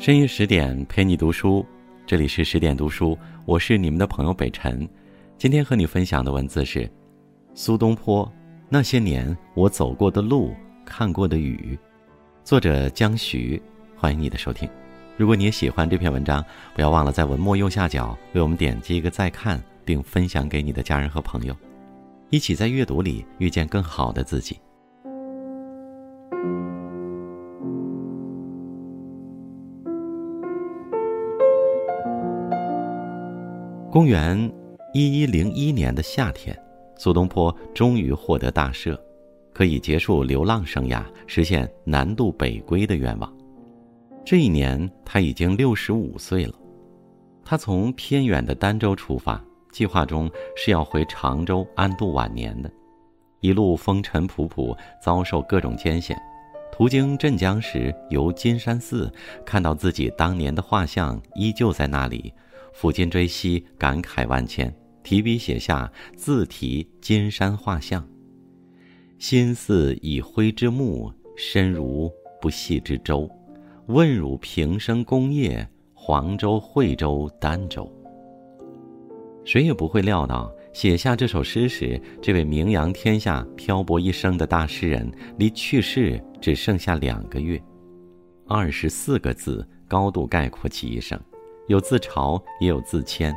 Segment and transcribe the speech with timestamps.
[0.00, 1.62] 深夜十点陪你读书，
[2.06, 4.88] 这里是十点读书，我是你们的朋友北辰。
[5.36, 6.90] 今天和你分享的文字是
[7.52, 8.26] 苏东坡
[8.70, 10.54] 那些年我走过的路，
[10.86, 11.78] 看过的雨，
[12.42, 13.60] 作者江徐。
[13.94, 14.66] 欢迎你的收听。
[15.18, 16.42] 如果你也喜欢这篇文章，
[16.74, 21.54] 不要忘了在文末右下角为我们点击一个再看，并分享给你的家人和朋友，
[22.30, 24.58] 一起在阅读里遇见更好的自己。
[33.92, 34.48] 公元
[34.94, 36.56] 一一零一年的夏天，
[36.96, 38.96] 苏东坡终于获得大赦，
[39.52, 43.36] 可以结束流浪生涯，实现南渡北归的愿望。
[44.24, 46.54] 这一年，他已经六十五岁了。
[47.44, 52.70] 他从偏远的儋州出发，计划中是要回常州安度晚年的。
[53.40, 54.72] 一路风尘仆仆，
[55.02, 56.16] 遭受各种艰险。
[56.70, 59.12] 途经镇江时，游金山寺，
[59.44, 62.32] 看到自己当年的画像依旧在那里。
[62.74, 68.06] 抚今追昔，感慨万千，提笔写下自题金山画像。
[69.18, 73.28] 心似已灰之木，身如不系之舟。
[73.86, 77.90] 问汝平生功业，黄州、惠州、儋州。
[79.44, 87.60] 谁也不会料到，写下这首诗时，这位名扬天下、漂泊一生的大诗人，离去世只剩下两个月。
[88.46, 91.20] 二十四个字，高度概括其一生。
[91.70, 93.32] 有自嘲，也有自谦。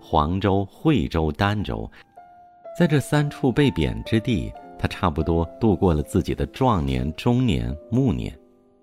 [0.00, 1.88] 黄州、惠州、儋州，
[2.76, 8.36] 在这三处被贬之地，他差不多度过了自己的壮年、中年、暮年。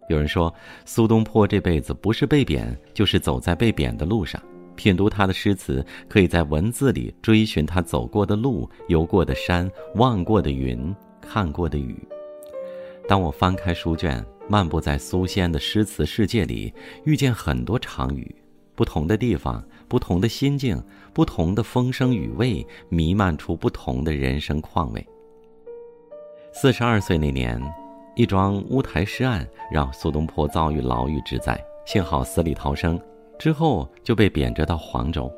[0.08, 0.54] 有人说，
[0.86, 4.42] 苏东坡这辈子不是被贬，就是走在被贬的路上。
[4.78, 12.02] 品读他的诗词，可以在文字里追寻他走过的路、游过的山、望过的云、看过的雨。
[13.09, 18.34] 当我翻开书卷，漫步在苏仙的诗词世界里，遇见很多场雨。
[18.75, 20.81] 不同的地方，不同的心境，
[21.13, 25.06] 不同的风声雨味，弥漫出不同的人生况味。
[26.53, 27.62] 四十二岁那年，
[28.16, 33.00] 一桩乌台诗案让苏东坡遭遇牢狱之灾，幸好死里逃生，
[33.40, 35.31] 之后就被贬谪到黄州。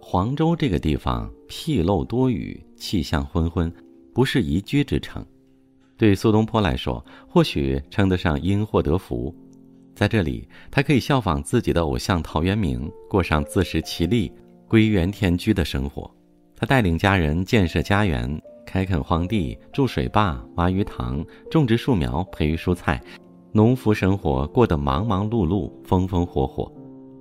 [0.00, 3.72] 黄州这个地方僻漏多雨，气象昏昏，
[4.14, 5.24] 不是宜居之城。
[5.96, 9.34] 对苏东坡来说，或许称得上因祸得福。
[10.00, 14.32] 在这里，他可以效仿自己的偶像陶渊明，过上自食其力、
[14.66, 16.10] 归园田居的生活。
[16.56, 22.98] 他带领家人建设家园，开垦荒地，筑水坝，挖鱼塘，种植树苗，培育蔬菜，
[23.52, 26.72] 农夫生活过得忙忙碌碌、风风火火。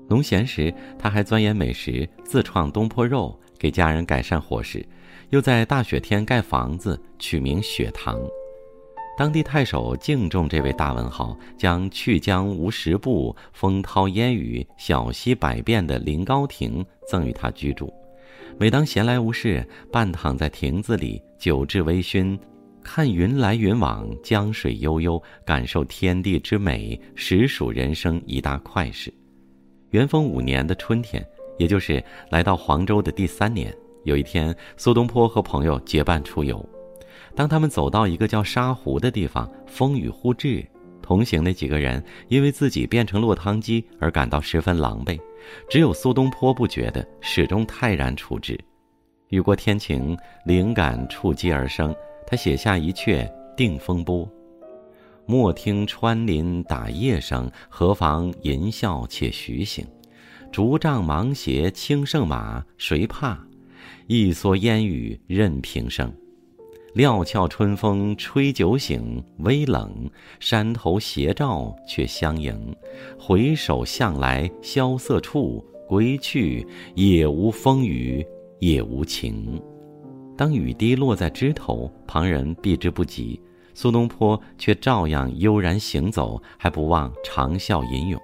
[0.07, 4.87] 农闲时，他还钻研美食，自创东坡肉，给家人改善伙食，
[5.31, 8.17] 又在大雪天盖房子，取名雪堂。
[9.19, 17.93] 当地太守敬重这位大文豪，将去江无十步，风涛烟雨，小溪百变的临高亭赠予他居住。
[18.57, 22.39] 每当闲来无事，半躺在亭子里，酒至微醺，
[22.81, 29.13] 看云来云往，江水悠悠，感受天地之美，实属人生一大快事。
[29.89, 31.21] 元丰五年的春天，
[31.57, 33.75] 也就是来到黄州的第三年，
[34.05, 36.65] 有一天，苏东坡和朋友结伴出游。
[37.35, 40.65] 当他们走到一个叫沙湖的地方，风雨忽至，
[41.01, 45.19] 同行那几个人因为自己变成落汤鸡而感到十分狼狈，
[45.69, 48.59] 只有苏东坡不觉得，始终泰然处之。
[49.29, 51.95] 雨过天晴，灵感触机而生，
[52.25, 53.25] 他写下一阙
[53.55, 54.25] 《定风波》：
[55.25, 59.85] 莫听穿林打叶声，何妨吟啸且徐行。
[60.51, 63.37] 竹杖芒鞋轻胜马，谁怕？
[64.07, 66.11] 一蓑烟雨任平生。
[66.93, 72.75] 料峭春风吹酒醒，微冷，山头斜照却相迎。
[73.17, 78.25] 回首向来萧瑟处，归去，也无风雨
[78.59, 79.61] 也无晴。
[80.35, 83.39] 当雨滴落在枝头，旁人避之不及，
[83.73, 88.19] 苏东坡却照样悠然行走，还不忘长啸吟咏。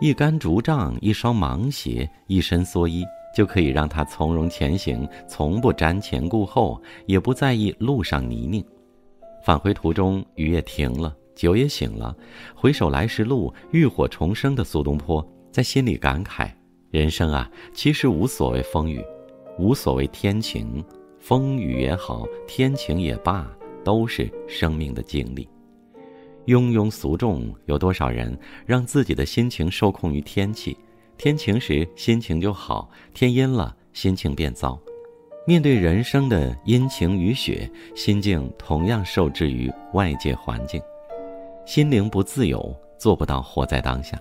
[0.00, 3.04] 一杆竹杖，一双芒鞋，一身蓑衣。
[3.34, 8.64] 就可以让他从容前行，从不瞻前顾后，也不在意路上泥泞。
[9.44, 12.14] 返回途中，雨也停了，酒也醒了。
[12.54, 16.50] 回首来时路，浴火重生的苏东坡在心里感慨：
[16.90, 19.02] 人生啊，其实无所谓风雨，
[19.58, 20.84] 无所谓天晴，
[21.18, 23.50] 风雨也好，天晴也罢，
[23.82, 25.48] 都是生命的经历。
[26.46, 28.36] 庸庸俗众，有多少人
[28.66, 30.76] 让自己的心情受控于天气？
[31.22, 34.80] 天晴时心情就好，天阴了心情变糟。
[35.46, 40.80] 面对人生的阴晴雨雪，心境同样受制于外界环境，
[41.66, 44.18] 心灵不自由，做不到活在当下。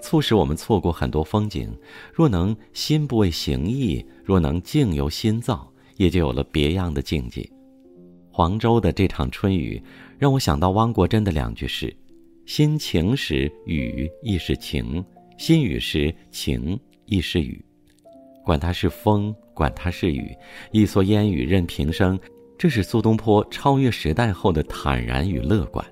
[0.00, 1.72] 促使我们错过很多风景。
[2.12, 7.48] 若能心不为形役，若能境由心造，也就有了别样的境界。
[8.28, 9.80] 黄州的这场春雨，
[10.18, 11.96] 让我想到汪国真的两句诗
[12.44, 15.04] ：“心晴时雨亦是晴，
[15.40, 17.64] 心雨时晴亦是雨。”
[18.44, 20.36] 管它是风，管它是雨，
[20.70, 22.20] 一蓑烟雨任平生。
[22.58, 25.82] 这是苏东坡超越时代后的坦然与乐观。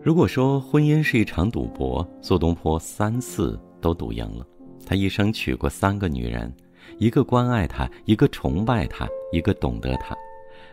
[0.00, 4.46] 如果说婚姻是一场赌博，苏东坡三次都赌赢了。
[4.86, 6.54] 他一生娶过三个女人，
[6.96, 10.16] 一个关爱他，一个崇拜他，一个懂得他。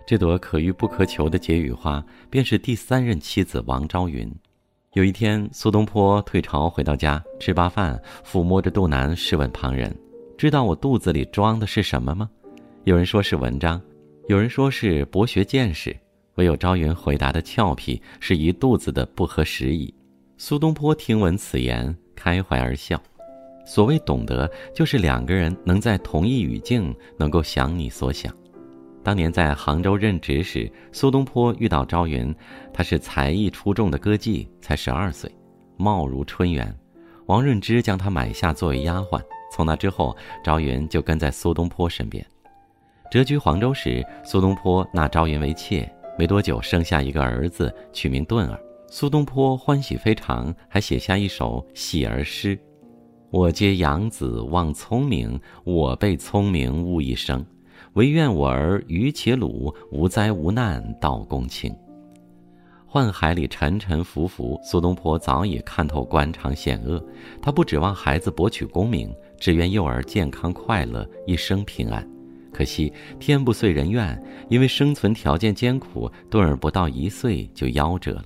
[0.05, 4.31] 这朵可遇不可求的解语花，便是第三任妻子王昭云。
[4.97, 9.95] 有一天，苏东坡退朝回到家，吃罢饭，抚摸着肚腩，试问旁人
[10.39, 12.27] ：“知道我肚子里装的是什么吗？”
[12.83, 13.79] 有人说是文章。
[14.27, 15.95] 有人说是博学见识，
[16.37, 19.93] 唯有朝云回答的俏皮，是一肚子的不合时宜。
[20.35, 22.99] 苏东坡听闻此言，开怀而笑。
[23.67, 28.33] 所谓懂得，就是两个人能在同一语境，能够想你所想。
[29.07, 32.35] 当年在杭州任职时，苏东坡遇到朝云，
[32.73, 35.31] 他是才艺出众的歌妓，才十二岁，
[35.77, 36.77] 貌如春园。
[37.27, 40.13] 王润之将她买下作为丫鬟，从那之后，
[40.43, 42.21] 朝云就跟在苏东坡身边。
[43.09, 45.89] 谪居黄州时，苏东坡纳朝云为妾，
[46.19, 48.59] 没多久生下一个儿子，取名顿儿。
[48.89, 52.59] 苏东坡欢喜非常，还写下一首喜儿诗
[53.31, 57.45] ：“我皆养子望聪明，我辈聪明误一生。
[57.97, 61.75] 唯愿我儿愚且鲁，无灾无难到公卿。”
[62.87, 67.03] 宦海里沉沉浮浮，苏东坡早已看透官场险恶。
[67.41, 72.07] 他不指望孩子博取功名，只愿幼儿健康快乐，一生平安。
[72.53, 78.25] 可惜天不遂人愿，因为生存条件艰苦，顿儿不到一岁就夭折了。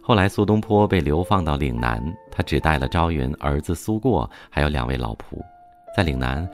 [0.00, 5.38] 后来苏东坡被流放到岭南，他只带了朝云、儿子苏过，还有两位老仆。
[5.94, 6.48] 在岭南，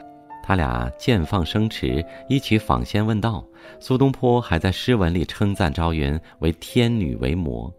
[0.46, 3.42] 他俩见放生池，一起访仙问道。
[3.80, 7.72] 苏东坡还在诗文里称赞朝云为天女为魔。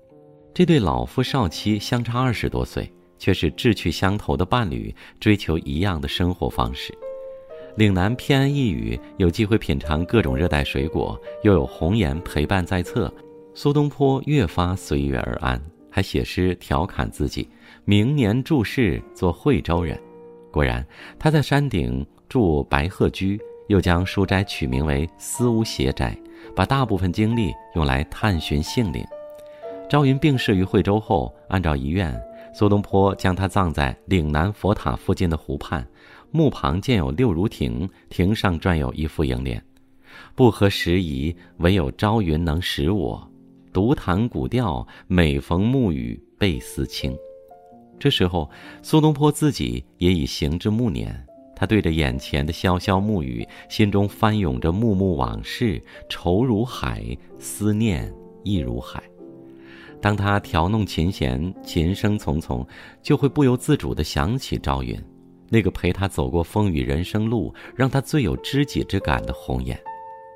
[0.51, 6.91] 这对老夫少妻相差二十多岁，却是志趣相投的伴侣，追求一样的生活方式。
[7.75, 13.13] 岭南偏安一隅，有机会品尝各种热带水果，又有红颜陪伴在侧，
[13.53, 17.47] 苏东坡越发随遇而安，还写诗调侃自己：
[17.83, 19.95] 明年注释做惠州人。
[20.51, 20.83] 果然，
[21.19, 26.17] 他在山顶住白鹤居，又将书斋取名为思无邪斋，
[26.55, 29.03] 把大部分精力用来探寻性灵。
[29.89, 32.19] 朝云病逝于惠州后，按照遗愿，
[32.53, 35.85] 苏东坡将他葬在岭南佛塔附近的湖畔。
[36.31, 39.63] 墓旁建有六如亭，亭上撰有一副楹联
[40.35, 43.25] ：“不合时宜，唯有朝云能使我
[43.71, 47.15] 独弹古调，每逢暮雨倍思亲。”
[47.97, 48.49] 这时候，
[48.81, 58.13] 苏东坡自己也已行至暮年，他对着眼前的潇潇暮雨，心中翻涌着幕幕往事，愁如海，思念
[58.43, 59.01] 亦如海。
[60.01, 62.67] 当他调弄琴弦，琴声匆匆，
[63.01, 64.95] 就会不由自主地想起赵云。
[65.47, 69.79] 那个陪他走过风雨人生路，让他最有知己之感的红颜，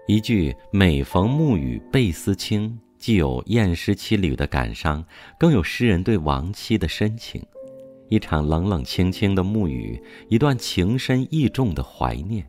[0.07, 5.03] 一句“每逢暮雨倍思亲”，既有燕诗凄旅的感伤，
[5.39, 7.43] 更有诗人对亡妻的深情。
[8.09, 12.45] 一场冷冷清清的暮雨，一段情深意重的怀念。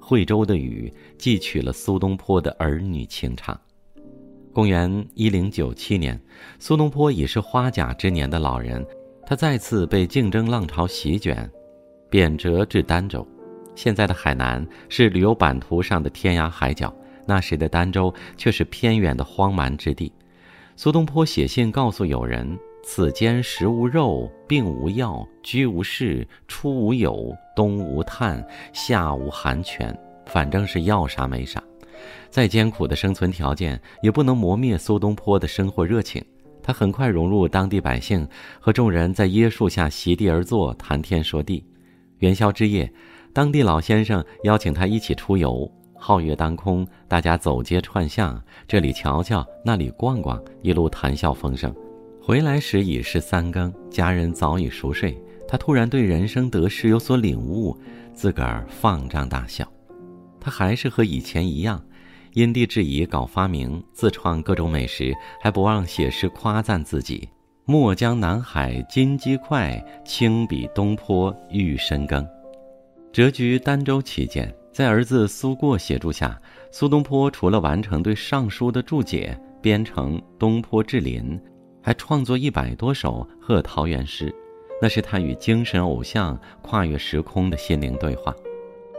[0.00, 3.58] 惠州的雨，寄取了苏东坡的儿女情长。
[4.52, 6.18] 公元一零九七年，
[6.58, 8.84] 苏东坡已是花甲之年的老人，
[9.26, 11.48] 他再次被竞争浪潮席卷。
[12.10, 13.28] 贬谪至儋州，
[13.74, 16.90] 现在的海南是旅游版图上的天涯海角，
[17.26, 20.10] 那时的儋州却是偏远的荒蛮之地。
[20.74, 22.58] 苏东坡写信告诉友人
[22.90, 28.42] ：“此间食无肉，病无药，居无室，出无友，冬无炭，
[28.72, 31.62] 夏无寒泉，反正是要啥没啥。”
[32.30, 36.24] 再艰苦的生存条件也不能磨灭苏东坡的生活热情。
[36.62, 38.26] 他很快融入当地百姓，
[38.58, 41.62] 和众人在椰树下席地而坐，谈天说地。
[42.20, 42.90] 元宵之夜，
[43.34, 45.70] 当地老先生邀请他一起出游。
[45.94, 51.70] 皓月当空，大家走街串巷，这里瞧瞧，那里逛逛，一路谈笑风生。
[52.28, 55.18] 回来时已是三更，家人早已熟睡。
[55.48, 57.74] 他突然对人生得失有所领悟，
[58.12, 59.66] 自个儿放张大笑。
[60.38, 61.82] 他还是和以前一样，
[62.34, 67.26] 因地制宜搞发明，自创各种美食，还不忘写诗夸赞自己。
[67.64, 72.28] 墨江南海金鸡快，轻笔东坡玉深耕。
[73.10, 76.38] 谪居儋州期间，在儿子苏过协助下，
[76.70, 81.22] 苏东坡除了完成对《尚书》的注解，编成《东坡志林》，
[81.82, 84.34] 还创作一百多首贺桃源诗。
[84.80, 88.32] 那是他与精神偶像跨越时空的心灵对话。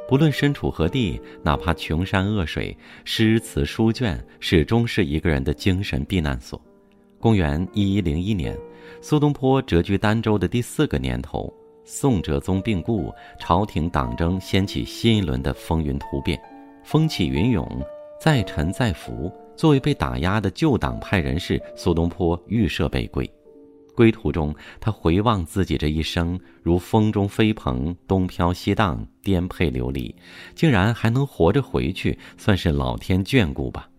[0.09, 6.59] 不论身处何地，哪怕穷山恶水，诗词书卷始终是一个人的精神避难所。
[7.17, 8.57] 公元一一零一年，
[9.01, 11.53] 苏东坡谪居儋州的第四个年头，
[11.85, 16.41] 宋哲宗病故，朝廷党争掀起新一轮的风云突变，
[16.83, 17.65] 风起云涌，
[18.19, 19.31] 再沉再浮。
[19.59, 23.29] 作为被打压的旧党派人士，苏东坡预设北归。
[23.93, 30.15] 归途中，他回望自己这一生，如风中飞蓬，东飘西荡，颠沛流离，
[30.55, 33.89] 竟然还能活着回去，算是老天眷顾吧。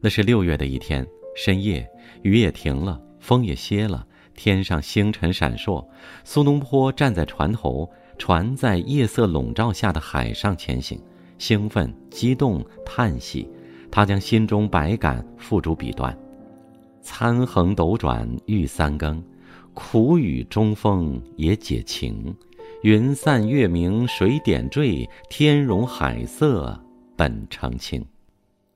[0.00, 1.86] 那是六月的一天，深夜，
[2.22, 5.86] 雨也停了，风也歇了，天上星辰闪烁。
[6.24, 10.98] 苏东坡站在船头，船在夜色笼罩下的海上前行，
[11.36, 13.46] 兴奋、激动、叹息，
[13.92, 16.16] 他将心中百感付诸笔端。
[17.00, 19.22] 参横斗转欲三更。
[19.74, 22.34] 苦雨中风也解情，
[22.82, 26.78] 云散月明谁点缀，天容海色
[27.16, 28.04] 本澄清。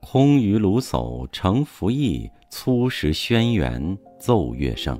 [0.00, 4.99] 空余卢叟乘浮意，粗石轩辕奏乐声。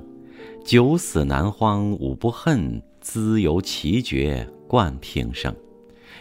[0.63, 5.51] 九死南荒五不恨，兹由奇绝冠平生。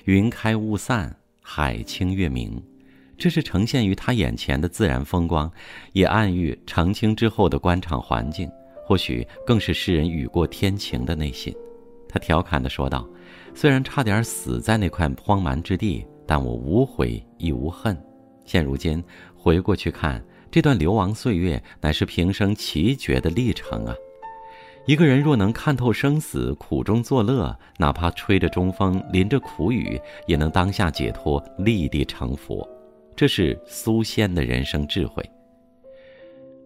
[0.07, 2.63] 云开雾散，海清月明，
[3.19, 5.51] 这是呈现于他眼前的自然风光，
[5.93, 8.51] 也暗喻澄清之后的官场环境。
[8.85, 11.53] 或许更是诗人雨过天晴的内心，
[12.09, 13.05] 他调侃地说道
[13.53, 18.01] ：“虽然差点死在那块荒蛮之地，但我无悔亦无恨。
[18.45, 19.03] 现如今
[19.35, 23.95] 回过去看，这段流亡岁月乃是平生奇绝的历程啊！
[24.87, 32.65] 一个人若能看透生死，苦中作乐，哪怕吹着中风，淋着苦雨，也能当下解脱，立地成佛。
[33.17, 35.25] 这是苏仙的人生智慧。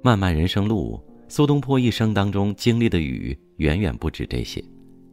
[0.02, 4.60] 漫漫人生路。”苏东坡一生当中经历的雨远远不止这些，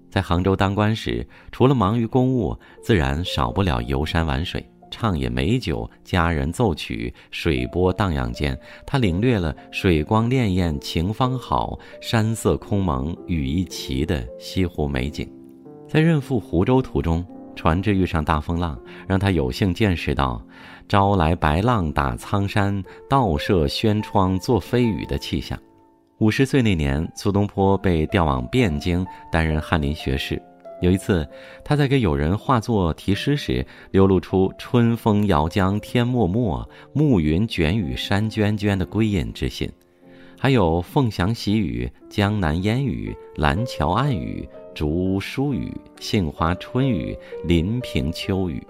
[0.09, 15.31] 在杭州当官时，除了忙于公务，自然少不了游山玩水、畅饮美酒、佳人奏曲、水波荡漾间，他领略了水光潋滟晴方好，山色空蒙雨亦奇的西湖美景。
[15.87, 17.23] 在任赴湖州途中，
[17.57, 20.41] 船只遇上大风浪，让他有幸见识到
[20.87, 25.59] “朝来白浪打苍山，倒射轩窗作飞雨”的气象。
[26.19, 30.41] 五十岁那年，苏东坡被调往汴京担任翰林学士。
[30.79, 31.27] 有一次，
[31.65, 39.67] 他在给友人画作题诗时，流露出“春风摇江天漠漠，暮云卷雨山娟娟”的归隐之心。
[40.39, 48.61] 还有“凤翔喜雨，江南烟雨，蓝桥暗雨，竹屋疏雨，杏花春雨，临平秋雨”，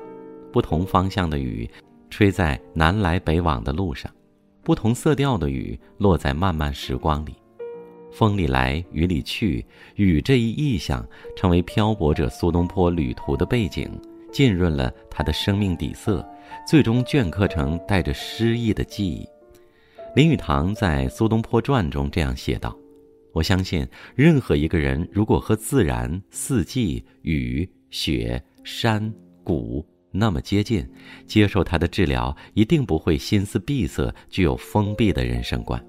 [0.54, 1.70] 不同方向的雨，
[2.10, 4.10] 吹在南来北往的路上。
[4.64, 7.36] 不同色调的雨落在漫漫时光里，
[8.10, 13.92] 风里来雨里去，雨这一意象成为漂泊者苏东坡旅途的背景，
[14.32, 16.26] 浸润了他的生命底色，
[16.66, 19.28] 最终镌刻成带着诗意的记忆。
[20.16, 22.74] 林语堂在《苏东坡传》中这样写道
[23.38, 29.14] ：“我相信，任何一个人如果和自然、四季、雨、雪、山、
[29.44, 30.84] 谷。”那么接近，
[31.28, 35.80] 接受他的治疗，一定不会心思闭塞，具有封闭的人生观。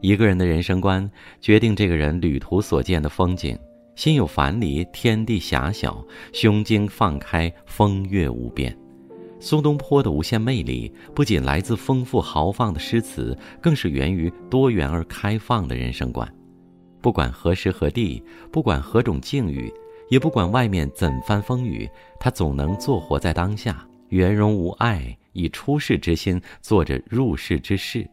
[0.00, 1.10] 一个人的人生观，
[1.42, 3.58] 决定这个人旅途所见的风景。
[3.94, 6.02] 心有樊篱，天地狭小；
[6.32, 8.74] 胸襟放开，风月无边。
[9.38, 16.26] 苏东坡的无限魅力，不仅来自丰富豪放的诗词，更是源于多元而开放的人生观。
[17.02, 19.72] 不管何时何地，不管何种境遇。
[20.08, 21.88] 也不管外面怎番风雨，
[22.20, 28.06] 他总能做活在当下，圆融无碍，以出世之心做着入世之事。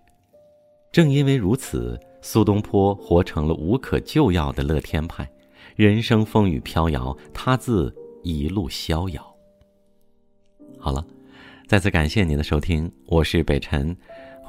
[0.94, 5.30] 正因为如此，苏东坡活成了无可救药的乐天派。
[5.76, 7.94] 人生风雨飘摇，他自
[8.24, 9.36] 一路逍遥。
[10.78, 11.06] 好了，
[11.68, 13.94] 再次感谢您的收听，我是北辰，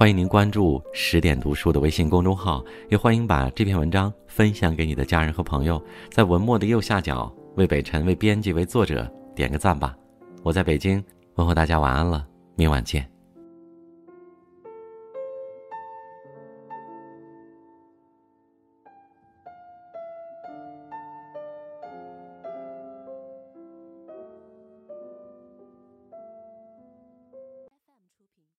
[0.00, 5.78] 欢迎您关注十点读书的微信公众号，也欢迎把这篇文章分享给你的家人和朋友，
[6.10, 7.30] 在文末的右下角。
[7.56, 9.94] 为北辰、为编辑、为作者点个赞吧！
[10.42, 11.04] 我在北京，
[11.34, 12.26] 问候大家晚安了，
[12.56, 13.06] 明晚见。